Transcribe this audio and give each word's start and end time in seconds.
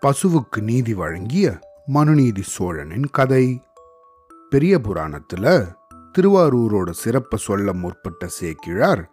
பசுவுக்கு 0.00 0.60
நீதி 0.60 0.94
வழங்கிய 0.94 1.58
மனுநீதி 1.86 2.42
சோழனின் 2.42 3.10
கதை. 3.12 3.62
பெரிய 4.50 4.78
புராணத்துல 4.78 5.66
திருவாரூரோட 6.18 6.92
சிறப்ப 7.04 7.36
சொல்ல 7.36 7.72
முற்பட்ட 7.72 8.26
சேக்கிழார் 8.26 9.10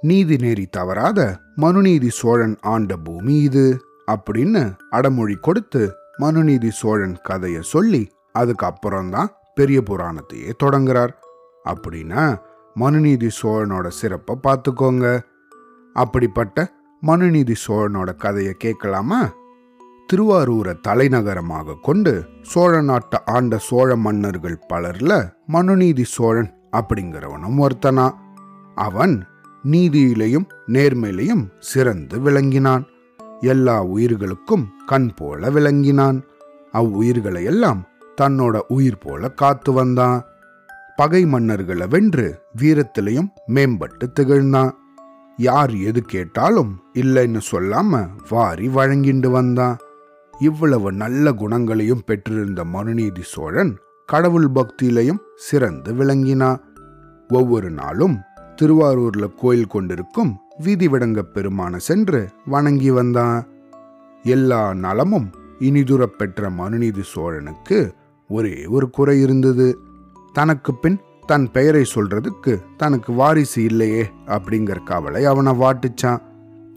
நீதி 0.00 0.36
நெறி 0.36 0.66
தவறாத 0.66 1.38
மனுநீதி 1.56 2.08
சோழன் 2.08 2.58
ஆண்ட 2.60 2.96
பூமி 2.96 3.40
இது 3.40 3.80
அப்படின்னு 4.10 4.76
அடமொழி 4.90 5.34
கொடுத்து 5.34 5.94
மனுநீதி 6.18 6.70
சோழன் 6.70 7.18
கதைய 7.28 7.60
சொல்லி 7.60 8.12
அதுக்கப்புறம்தான் 8.38 9.26
பெரிய 9.54 9.82
புராணத்தையே 9.90 10.52
தொடங்குறார். 10.64 11.14
அப்படின்னா 11.64 12.40
மனுநீதி 12.74 13.28
சோழனோட 13.42 13.88
சிறப்பை 13.88 14.36
பார்த்துக்கோங்க. 14.42 15.20
அப்படிப்பட்ட 15.92 16.72
மனுநீதி 17.06 17.54
சோழனோட 17.68 18.16
கதையை 18.16 18.52
கேட்கலாமா? 18.52 19.34
திருவாரூரை 20.12 20.80
தலைநகரமாக 20.80 21.74
கொண்டு 21.82 22.24
சோழ 22.42 22.82
நாட்டை 22.82 23.18
ஆண்ட 23.24 23.58
சோழ 23.58 23.96
மன்னர்கள் 23.96 24.58
பலர்ல 24.72 25.32
மனுநீதி 25.52 26.04
சோழன் 26.04 26.54
அப்படிங்கிறவனும் 26.72 27.66
ஒருத்தனா. 27.66 28.10
அவன் 28.74 29.24
நீதியிலையும் 29.70 30.46
நேர்மையிலையும் 30.68 31.48
சிறந்து 31.58 32.20
விளங்கினான். 32.20 32.84
எல்லா 33.40 33.82
உயிர்களுக்கும் 33.82 34.68
கண் 34.86 35.10
போல 35.16 35.50
விளங்கினான். 35.50 36.22
அவ்வுயிர்களை 36.72 37.44
எல்லாம் 37.44 37.88
தன்னோட 38.20 38.60
உயிர் 38.68 38.98
போல 38.98 39.30
காத்து 39.30 39.72
வந்தான். 39.72 40.22
பகை 40.96 41.24
மன்னர்களை 41.24 41.88
வென்று 41.88 42.40
வீரத்திலையும் 42.62 43.28
மேம்பட்டு 43.48 44.12
திகழ்ந்தான். 44.20 44.70
யார் 45.36 45.74
எது 45.74 46.02
கேட்டாலும் 46.02 46.82
இல்லைன்னு 46.92 47.40
சொல்லாம 47.52 48.08
வாரி 48.28 48.68
வழங்கிண்டு 48.68 49.30
வந்தான் 49.30 49.76
இவ்வளவு 50.40 50.92
நல்ல 50.92 51.32
குணங்களையும் 51.32 52.02
பெற்றிருந்த 52.06 52.64
மனுநீதி 52.64 53.22
சோழன் 53.22 53.76
கடவுள் 54.06 54.48
பக்தியிலையும் 54.54 55.18
சிறந்து 55.36 55.94
விளங்கினான் 55.94 56.60
ஒவ்வொரு 57.28 57.70
நாளும் 57.70 58.18
திருவாரூர்ல 58.62 59.34
கோயில் 59.34 59.66
கொண்டிருக்கும் 59.66 60.36
வீதிவிடங்க 60.62 61.22
பெருமான 61.34 61.76
சென்று 61.76 62.28
வணங்கி 62.46 62.90
வந்தான் 62.90 63.46
எல்லா 64.22 64.74
நலமும் 64.74 65.30
இனிதுரப் 65.58 66.18
பெற்ற 66.18 66.50
மனுநீதி 66.50 67.02
சோழனுக்கு 67.02 67.92
ஒரே 68.28 68.66
ஒரு 68.66 68.90
குறை 68.90 69.20
இருந்தது. 69.20 69.78
தனக்கு 70.32 70.74
பின் 70.74 71.00
தன் 71.26 71.50
பெயரை 71.50 71.84
சொல்றதுக்கு 71.94 72.62
தனக்கு 72.76 73.12
வாரிசு 73.12 73.64
இல்லையே 73.64 74.10
அப்படிங்கிற 74.26 74.82
கவலை 74.84 75.24
அவனை 75.24 75.52
வாட்டுச்சான். 75.52 76.20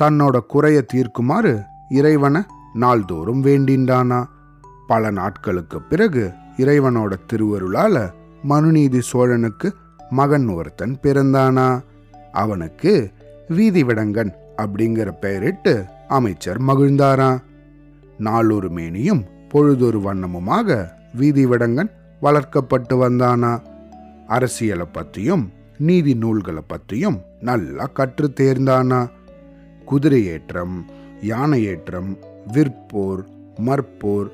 தன்னோட 0.02 0.40
குறைய 0.40 0.86
தீர்க்குமாறு 0.94 1.64
இறைவனை 1.90 2.42
நாள்தோறும் 2.74 3.44
வேண்டின்றானா. 3.44 4.26
பல 4.88 5.12
நாட்களுக்கு 5.12 5.82
பிறகு 5.82 6.32
இறைவனோட 6.58 7.14
திருவருளால 7.34 8.12
மனுநீதி 8.44 9.02
சோழனுக்கு 9.14 9.74
மகன் 10.10 10.48
ஒருத்தன் 10.48 10.98
பிறந்தானா. 11.04 11.82
அவனுக்கு 12.32 13.12
வீதிவிடங்கன் 13.50 14.32
அப்படிங்கிற 14.58 15.12
பெயரிட்டு 15.20 15.86
அமைச்சர் 16.08 16.62
மகிழ்ந்தாராம். 16.62 17.40
நாளொரு 18.18 18.70
மேனியும் 18.70 19.26
பொழுதொரு 19.50 20.00
வண்ணமுமாக 20.00 20.88
வீதிவிடங்கன் 21.18 21.92
வளர்க்கப்பட்டு 22.22 23.10
வந்தானா. 23.10 23.62
அரசியலை 24.28 24.86
பற்றியும் 24.86 25.52
நீதி 25.78 26.14
நூல்களை 26.14 26.64
பற்றியும் 26.68 27.22
நல்லா 27.42 27.86
கற்று 27.86 28.32
தேர்ந்தானா? 28.36 29.10
குதிரை 29.86 30.26
ஏற்றம் 30.26 30.86
யானை 31.22 31.64
ஏற்றம் 31.64 32.18
விற்போர் 32.54 33.24
மற்போர் 33.58 34.28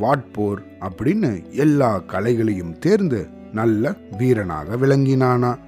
வாட்போர் 0.00 0.60
அப்படின்னு 0.80 1.50
எல்லா 1.50 1.98
கலைகளையும் 1.98 2.78
தேர்ந்து 2.78 3.28
நல்ல 3.52 3.94
வீரனாக 4.18 4.76
விளங்கினானா? 4.76 5.58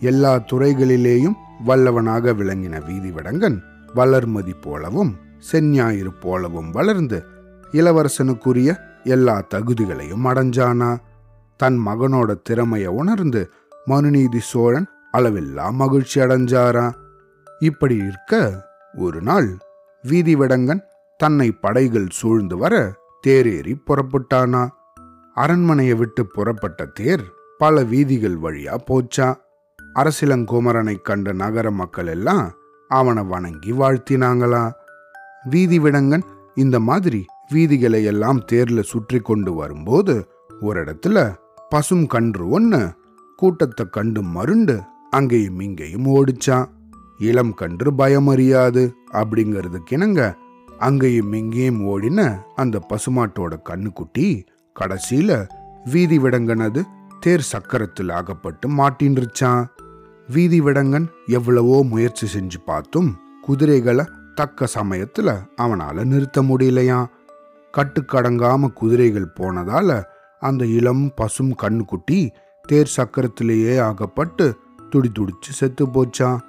எல்லா 0.00 0.36
துறைகளிலேயும் 0.36 1.36
வல்லவனாக 1.66 2.34
விளங்கின 2.34 2.80
வீதிவிடங்கன் 2.88 3.58
வளர்மதி 3.94 4.54
போலவும் 4.60 5.16
செஞ்ஞாயிறு 5.52 6.12
போலவும் 6.20 6.70
வளர்ந்து 6.70 7.24
இளவரசனுக்குரிய 7.72 8.76
எல்லா 9.04 9.42
தகுதிகளையும் 9.54 10.24
அடைஞ்சானா? 10.24 10.96
தன் 11.56 11.78
மகனோட 11.86 12.34
திறமைய 12.48 12.86
உணர்ந்து 12.86 13.50
மனுநீதி 13.86 14.40
சோழன் 14.40 14.88
அளவில்லா 15.12 15.70
மகிழ்ச்சி 15.72 16.20
அடைஞ்சாரா 16.20 16.86
இப்படி 17.58 17.96
இருக்க 17.96 18.42
ஒரு 18.94 19.22
நாள் 19.22 19.56
வீதி 20.02 20.34
விடங்கன் 20.36 20.82
தன்னை 21.16 21.52
படைகள் 21.52 22.06
சூழ்ந்து 22.10 22.56
வர 22.56 22.74
தேரேறி 23.26 23.74
புறப்பட்டானா. 23.86 24.68
அரண்மனையை 25.36 25.94
விட்டு 25.94 26.26
புறப்பட்ட 26.26 26.84
தேர் 26.84 27.24
பல 27.58 27.82
வீதிகள் 27.82 28.36
வழியா 28.38 28.74
போச்சா. 28.88 29.34
அரசிலங்குமரனை 29.94 30.96
கண்ட 31.02 31.32
நகர 31.32 31.70
மக்கள் 31.70 32.06
எல்லாம் 32.06 32.52
அவனை 32.88 33.22
வணங்கி 33.22 33.72
வாழ்த்தினாங்களா. 33.72 34.72
வீதி 35.44 35.78
விடங்கன் 35.78 36.22
இந்த 36.54 36.80
மாதிரி 36.80 37.24
வீதிகளை 37.52 38.04
எல்லாம் 38.04 38.40
தேர்ல 38.52 38.82
சுற்றி 38.82 39.18
கொண்டு 39.18 39.54
வரும்போது 39.54 40.14
ஒரு 40.60 40.84
இடத்துல 40.84 41.36
பசும் 41.74 42.06
கன்று 42.06 42.44
ஒன்று 42.48 42.80
கூட்டத்தை 43.38 43.84
கண்டு 43.88 44.20
மருண்டு 44.34 44.74
அங்கேயும் 45.10 45.60
இங்கேயும் 45.60 46.06
ஓடிச்சான் 46.14 46.68
இளம் 47.20 47.54
கன்று 47.54 47.88
பயமறியாது 47.98 48.84
அப்படிங்கிறதுக்கு 49.12 49.92
இணங்க 49.92 50.20
அங்கேயும் 50.80 51.32
இங்கேயும் 51.32 51.80
ஓடின 51.86 52.20
அந்த 52.54 52.82
பசுமாட்டோட 52.90 53.58
கண்ணுக்குட்டி 53.68 54.26
கடைசியில 54.76 55.32
வீதி 55.84 56.18
விடங்கனது 56.18 56.80
தேர் 57.20 57.46
சக்கரத்தில் 57.50 58.14
அகப்பட்டு 58.14 58.68
மாட்டின்றுச்சான் 58.76 59.64
வீதி 60.28 60.60
விடங்கன் 60.60 61.08
எவ்வளவோ 61.32 61.78
முயற்சி 61.84 62.28
செஞ்சு 62.34 62.60
பார்த்தும் 62.66 63.10
குதிரைகளை 63.46 64.04
தக்க 64.34 64.68
சமயத்துல 64.74 65.30
அவனால 65.56 66.04
நிறுத்த 66.04 66.42
முடியலையாம் 66.42 67.10
கட்டுக்கடங்காம 67.74 68.72
குதிரைகள் 68.74 69.34
போனதால 69.36 69.90
அந்த 70.44 70.64
இளம் 70.78 71.04
பசும் 71.14 71.54
கண்ணுக்குட்டி 71.62 72.18
தேர் 72.68 72.94
சக்கரத்திலேயே 72.96 73.74
ஆகப்பட்டு 73.80 74.46
துடி 74.90 75.10
துடிச்சு 75.18 75.52
செத்து 75.60 75.84
போச்சான் 75.86 76.40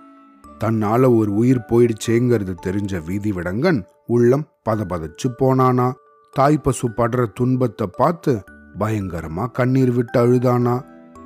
தன்னால 0.60 1.08
ஒரு 1.16 1.32
உயிர் 1.34 1.68
போயிடுச்சேங்கிறது 1.70 2.54
தெரிஞ்ச 2.66 3.02
வீதி 3.06 3.32
விடங்கன் 3.32 3.80
உள்ளம் 4.08 4.46
பதபதச்சு 4.70 5.28
போனானா. 5.40 5.88
தாய் 6.34 6.58
பசு 6.58 6.88
படுற 6.90 7.26
துன்பத்தை 7.34 7.88
பார்த்து 7.98 8.34
பயங்கரமா 8.80 9.44
கண்ணீர் 9.52 9.92
விட்டு 9.92 10.20
அழுதானா. 10.20 10.76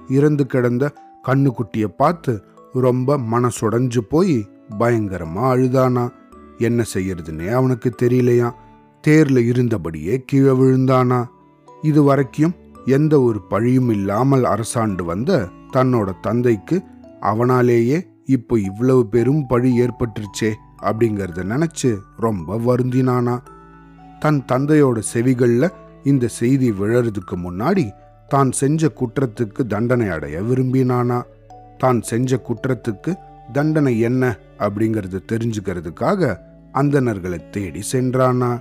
இறந்து 0.10 0.44
கிடந்த 0.46 0.86
கண்ணுக்குட்டிய 1.28 1.86
பார்த்து 1.98 2.34
ரொம்ப 2.74 3.18
மனசுடைஞ்சு 3.32 4.02
போய் 4.10 4.36
பயங்கரமா 4.80 5.44
அழுதானா. 5.54 6.06
என்ன 6.58 6.84
செய்யறதுன்னே 6.94 7.50
அவனுக்கு 7.52 7.90
தெரியலையா 8.02 8.50
தேர்ல 9.04 9.42
இருந்தபடியே 9.52 10.16
கீழே 10.26 10.54
விழுந்தானா. 10.62 11.20
இதுவரைக்கும் 11.84 12.56
எந்த 12.86 13.22
ஒரு 13.22 13.40
பழியும் 13.50 13.90
இல்லாமல் 13.90 14.44
அரசாண்டு 14.44 15.02
வந்த 15.02 15.48
தன்னோட 15.74 16.10
தந்தைக்கு 16.22 16.82
அவனாலேயே 17.22 18.08
இப்போ 18.26 18.60
இவ்வளவு 18.60 19.06
பெரும் 19.06 19.48
பழி 19.48 19.82
ஏற்பட்டுருச்சே 19.82 20.54
அப்படிங்கறத 20.82 21.44
நினைச்சு 21.44 21.98
ரொம்ப 22.18 22.58
வருந்தினானா. 22.58 23.40
தன் 24.20 24.46
தந்தையோட 24.46 25.00
செவிகள்ல 25.14 25.68
இந்த 26.04 26.28
செய்தி 26.28 26.72
விழறதுக்கு 26.72 27.36
முன்னாடி 27.36 27.92
தான் 28.28 28.52
செஞ்ச 28.52 28.90
குற்றத்துக்கு 28.90 29.68
தண்டனை 29.68 30.08
அடைய 30.10 30.42
விரும்பினானா. 30.42 31.22
தான் 31.78 32.02
செஞ்ச 32.02 32.42
குற்றத்துக்கு 32.48 33.14
தண்டனை 33.52 34.00
என்ன 34.00 34.38
அப்படிங்கறத 34.60 35.24
தெரிஞ்சுக்கிறதுக்காக 35.32 36.38
அந்தணர்களை 36.74 37.50
தேடி 37.50 37.82
சென்றானா. 37.92 38.60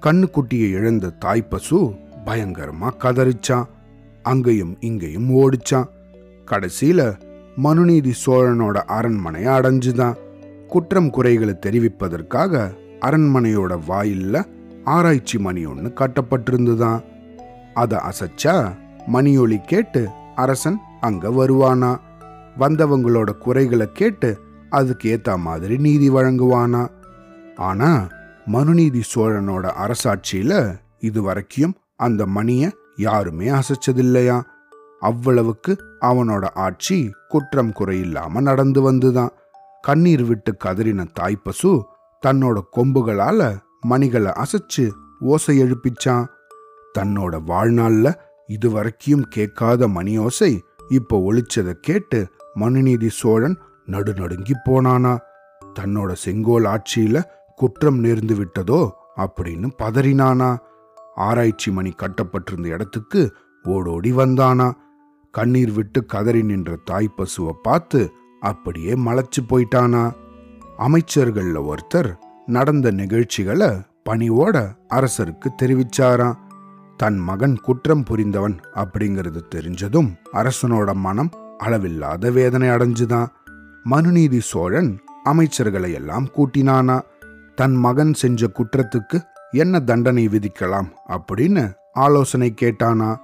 கண்ணுக்குட்டியை 0.00 0.70
இழந்த 0.70 1.12
தாய்ப்பசு 1.24 1.94
பயங்கரமா 2.24 2.90
கதறிச்சான். 2.98 3.64
அங்கேயும் 4.22 4.76
இங்கேயும் 4.80 5.30
ஓடிச்சான். 5.30 5.88
கடைசியில 6.46 7.20
மனுநீதி 7.62 8.12
சோழனோட 8.26 8.76
அரண்மனை 8.76 9.44
அடைஞ்சுதான். 9.44 10.14
குற்றம் 10.68 11.10
குறைகளை 11.10 11.58
தெரிவிப்பதற்காக 11.66 12.74
அரண்மனையோட 13.00 13.80
வாயில்ல 13.88 14.44
ஆராய்ச்சி 14.84 15.38
மணி 15.38 15.66
ஒன்று 15.66 15.92
கட்டப்பட்டிருந்துதான். 15.94 17.04
அதை 17.74 17.98
அசைச்சா 17.98 18.72
மணியொலி 19.12 19.58
கேட்டு 19.58 20.08
அரசன் 20.34 20.78
அங்க 21.00 21.28
வருவானா. 21.28 21.98
வந்தவங்களோட 22.58 23.38
குறைகளை 23.38 23.88
கேட்டு 23.92 24.40
அதுக்கு 24.70 25.20
ஏத்த 25.20 25.36
மாதிரி 25.36 25.76
நீதி 25.76 26.10
வழங்குவானா. 26.10 26.88
ஆனா 27.56 28.06
மனுநீதி 28.52 29.02
சோழனோட 29.14 29.70
அரசாட்சியில 29.76 30.78
இது 30.98 31.22
வரைக்கும் 31.22 31.74
அந்த 32.00 32.26
மணிய 32.26 32.72
யாருமே 32.96 33.46
அசைச்சதில்லையா? 33.48 34.42
அவ்வளவுக்கு 35.00 35.72
அவனோட 36.00 36.48
ஆட்சி 36.54 37.10
குற்றம் 37.28 37.72
குறையில்லாம 37.72 38.40
நடந்து 38.40 38.92
வந்துதான். 38.92 39.28
கண்ணீர் 39.80 40.24
விட்டு 40.24 40.56
கதறின 40.64 41.06
தாய்ப்பசு 41.20 41.82
தன்னோட 42.26 42.60
கொம்புகளால 42.76 43.58
மணிகளை 43.80 44.32
அசைச்சு 44.34 44.90
ஓசை 45.20 45.62
எழுப்பிச்சான். 45.62 46.26
தன்னோட 46.98 47.34
வாழ்நாள்ல 47.46 48.14
இதுவரைக்கும் 48.46 49.24
கேட்காத 49.28 49.88
மணி 49.88 50.18
ஓசை 50.18 50.62
இப்போ 50.88 51.16
ஒழிச்சதை 51.18 51.72
கேட்டு 51.80 52.28
மனுநீதி 52.54 53.08
சோழன் 53.08 53.58
நடுநடுங்கி 53.86 54.56
போனானா. 54.64 55.14
தன்னோட 55.80 56.12
செங்கோல் 56.12 56.64
ஆட்சியில 56.64 57.22
குற்றம் 57.56 58.04
நேர்ந்து 58.04 58.34
விட்டதோ 58.34 58.90
அப்படின்னு 59.16 59.70
பதறினானா. 59.78 60.50
ஆராய்ச்சி 61.20 61.70
மணி 61.70 61.90
கட்டப்பட்டிருந்த 61.90 62.68
இடத்துக்கு 62.68 63.34
ஓடோடி 63.62 64.12
வந்தானா. 64.12 64.72
கண்ணீர் 65.30 65.72
விட்டு 65.72 66.06
கதறி 66.06 66.42
நின்ற 66.42 66.78
தாய் 66.84 67.14
பசுவை 67.16 67.52
பார்த்து 67.62 68.10
அப்படியே 68.40 68.92
மலைச்சு 68.94 69.40
போயிட்டானா. 69.48 70.12
அமைச்சர்கள்ல 70.78 71.58
ஒருத்தர் 71.62 72.14
நடந்த 72.46 72.90
நிகழ்ச்சிகளை 72.90 73.68
பணிவோட 74.10 74.76
அரசருக்கு 74.94 75.48
தெரிவிச்சாராம். 75.62 76.36
தன் 76.96 77.18
மகன் 77.18 77.56
குற்றம் 77.56 78.02
புரிந்தவன் 78.02 78.56
அப்படிங்கிறது 78.74 79.40
தெரிஞ்சதும் 79.54 80.10
அரசனோட 80.32 80.94
மனம் 80.94 81.30
அளவில்லாத 81.58 82.30
வேதனை 82.30 82.68
அடைஞ்சுதான். 82.68 83.26
மனுநீதி 83.84 84.40
சோழன் 84.40 84.90
அமைச்சர்களை 85.24 85.92
எல்லாம் 85.92 86.28
கூட்டினானா. 86.36 87.00
தன் 87.54 87.76
மகன் 87.76 88.14
செஞ்ச 88.14 88.46
குற்றத்துக்கு 88.46 89.18
என்ன 89.52 89.80
தண்டனை 89.80 90.28
விதிக்கலாம் 90.28 90.88
அப்படின்னு 91.08 91.72
ஆலோசனை 91.92 92.54
கேட்டானா? 92.60 93.20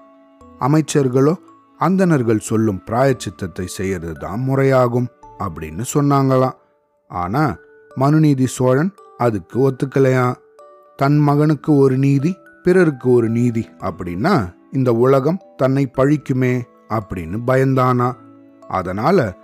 அமைச்சர்களோ 0.60 1.34
அந்தணர்கள் 1.78 2.38
சொல்லும் 2.38 2.82
பிராயச்சித்தத்தை 2.86 3.64
செய்யறது 3.64 4.12
தான் 4.12 4.40
முறையாகும் 4.40 5.06
அப்படின்னு 5.38 5.84
சொன்னாங்களாம். 5.94 6.56
ஆனா 7.08 7.56
மனுநீதி 7.96 8.46
சோழன் 8.46 8.94
அதுக்கு 9.16 9.70
ஒத்துக்கலையா? 9.70 10.34
தன் 10.96 11.18
மகனுக்கு 11.18 11.76
ஒரு 11.76 11.96
நீதி 11.96 12.36
பிறருக்கு 12.62 13.10
ஒரு 13.10 13.28
நீதி 13.28 13.68
அப்படின்னா 13.80 14.54
இந்த 14.72 14.92
உலகம் 14.92 15.42
தன்னை 15.56 15.90
பழிக்குமே 15.98 16.60
அப்படின்னு 16.88 17.38
பயந்தானா? 17.46 18.16
அதனால 18.68 19.36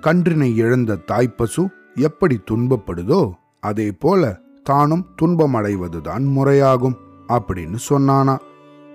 கன்றினை 0.00 0.54
இழந்த 0.54 0.98
தாய்ப்பசு 1.08 1.66
எப்படி 1.94 2.40
துன்பப்படுதோ 2.50 3.32
அதே 3.60 3.92
போல 3.92 4.40
தானும் 4.70 5.06
துன்பமடைவதுதான் 5.22 6.24
முறையாகும் 6.36 6.96
அப்படின்னு 7.28 7.78
சொன்னானா. 7.88 8.38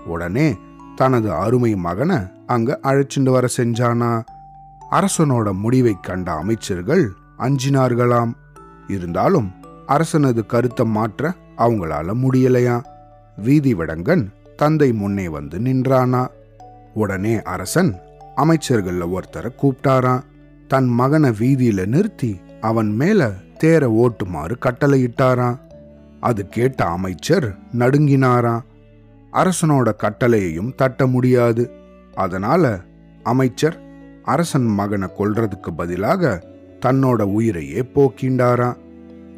உடனே 0.05 0.57
தனது 0.95 1.33
அருமை 1.33 1.75
மகனை 1.75 2.17
அங்க 2.47 2.79
அழைச்சிட்டு 2.83 3.29
வர 3.29 3.47
செஞ்சானா. 3.57 4.23
அரசனோட 4.91 5.53
முடிவை 5.53 5.95
கண்ட 6.01 6.31
அமைச்சர்கள் 6.31 7.13
அஞ்சினார்களாம். 7.39 8.31
இருந்தாலும் 8.87 9.51
அரசனது 9.87 10.45
கருத்தை 10.45 10.85
மாற்ற 10.85 11.33
அவங்களால 11.57 12.13
முடியலையா. 12.23 12.83
வீதி 13.37 13.75
விடங்கன் 13.75 14.25
தந்தை 14.55 14.93
முன்னே 14.93 15.27
வந்து 15.27 15.59
நின்றானா. 15.59 16.27
உடனே 16.93 17.41
அரசன் 17.41 17.95
அமைச்சர்கள்ல 18.37 19.03
ஒருத்தரை 19.09 19.51
கூப்பிட்டாரான் 19.61 20.21
தன் 20.67 20.87
மகனை 20.87 21.29
வீதியில 21.29 21.85
நிறுத்தி 21.85 22.39
அவன் 22.61 22.95
மேல 22.95 23.31
தேர 23.63 23.83
ஓட்டுமாறு 24.01 24.55
கட்டளையிட்டாரான் 24.59 25.63
அது 26.25 26.41
கேட்ட 26.47 26.79
அமைச்சர் 26.85 27.47
நடுங்கினாராம் 27.79 28.63
அரசனோட 29.33 29.89
கட்டளையையும் 30.03 30.75
தட்ட 30.75 31.07
முடியாது. 31.07 31.63
அதனால 32.15 32.63
அமைச்சர் 33.23 33.77
அரசன் 34.23 34.67
மகனை 34.79 35.07
கொல்றதுக்கு 35.17 35.71
பதிலாக 35.77 36.31
தன்னோட 36.85 37.21
உயிரையே 37.37 37.81
போக்கிண்டாராம் 37.95 38.79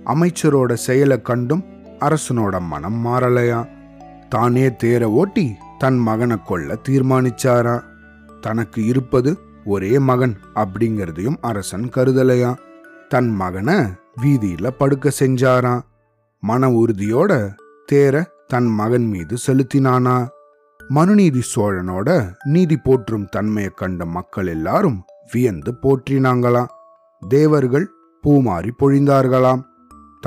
அமைச்சரோட 0.06 0.74
செயலை 0.86 1.18
கண்டும் 1.22 1.64
அரசனோட 2.00 2.56
மனம் 2.62 3.00
மாறலையா? 3.06 3.60
தானே 4.30 4.66
தேர 4.84 5.04
ஓட்டி 5.20 5.48
தன் 5.78 6.00
மகனை 6.08 6.38
கொல்ல 6.46 6.78
தீர்மானிச்சாரா? 6.90 7.76
தனக்கு 8.42 8.80
இருப்பது 8.86 9.32
ஒரே 9.66 9.94
மகன் 10.00 10.36
அப்படிங்கிறதையும் 10.56 11.40
அரசன் 11.42 11.88
கருதலையா? 11.96 12.52
தன் 13.10 13.32
மகனை 13.42 13.78
வீதியில 14.22 14.68
படுக்க 14.78 15.12
செஞ்சாராம் 15.20 15.84
மன 16.48 16.68
உறுதியோட 16.70 17.32
தேர 17.92 18.16
தன் 18.48 18.66
மகன் 18.66 19.06
மீது 19.06 19.36
செலுத்தினானா? 19.48 20.28
மனுநீதி 20.90 21.42
சோழனோட 21.56 22.10
நீதி 22.44 22.78
போற்றும் 22.78 23.26
தன்மையை 23.26 23.72
கண்ட 23.76 24.06
மக்கள் 24.06 24.48
எல்லாரும் 24.48 25.00
வியந்து 25.32 25.72
போற்றினாங்களாம். 25.82 26.72
தேவர்கள் 27.30 27.88
பூமாறி 28.24 28.70
பொழிந்தார்களாம். 28.80 29.62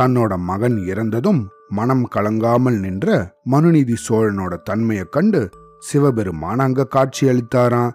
தன்னோட 0.00 0.38
மகன் 0.38 0.76
இறந்ததும் 0.86 1.48
மனம் 1.68 2.08
கலங்காமல் 2.14 2.78
நின்ற 2.78 3.08
மனுநீதி 3.44 3.96
சோழனோட 4.08 4.54
தன்மையை 4.62 5.04
கண்டு 5.10 5.50
சிவபெருமான் 5.78 6.58
அங்க 6.58 6.84
காட்சி 6.84 7.26
அளித்தாராம். 7.26 7.92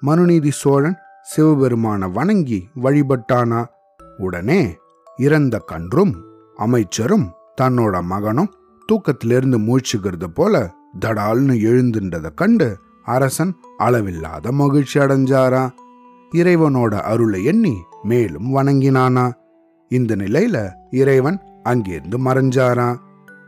மனுநீதி 0.00 0.50
சோழன் 0.50 0.96
சிவபெருமான 1.36 2.12
வணங்கி 2.12 2.60
வழிபட்டானா? 2.82 3.60
உடனே 4.18 4.78
இறந்த 5.16 5.58
கன்றும் 5.58 6.14
அமைச்சரும் 6.56 7.26
தன்னோட 7.60 8.02
மகனும் 8.02 8.52
தூக்கத்திலிருந்து 8.86 9.58
மூழ்ச்சிக்கிறது 9.58 10.24
போல 10.24 10.74
தடால்னு 11.00 11.54
எழுந்துன்றதை 11.54 12.34
கண்டு 12.34 12.78
அரசன் 13.04 13.56
அளவில்லாத 13.76 14.52
மகிழ்ச்சி 14.52 15.00
அடைஞ்சாரா? 15.00 15.70
இறைவனோட 16.34 16.94
அருளை 16.94 17.44
எண்ணி 17.44 17.76
மேலும் 18.02 18.56
வணங்கினானா? 18.56 19.32
இந்த 19.88 20.16
நிலையில 20.16 20.70
இறைவன் 20.90 21.40
அங்கிருந்து 21.62 22.18
மறைஞ்சாரா? 22.18 22.96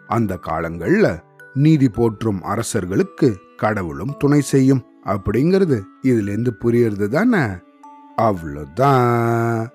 அந்த 0.07 0.39
காலங்கள்ல 0.47 1.21
நீதி 1.55 1.89
போற்றும் 1.89 2.43
அரசர்களுக்கு 2.43 3.39
கடவுளும் 3.57 4.15
துணை 4.19 4.41
செய்யும் 4.41 4.83
அப்படிங்கிறது 5.05 5.83
இதுல 6.03 6.29
இருந்து 6.29 6.57
புரியறது 6.61 7.09
தானே 7.09 7.45
அவ்வளோதான். 8.17 9.69